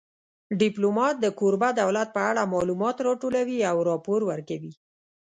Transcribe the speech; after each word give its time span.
ډیپلومات 0.61 1.15
د 1.19 1.25
کوربه 1.39 1.69
دولت 1.81 2.09
په 2.15 2.21
اړه 2.29 2.51
معلومات 2.53 2.95
راټولوي 3.07 3.59
او 3.71 3.77
راپور 3.89 4.19
ورکوي 4.31 4.73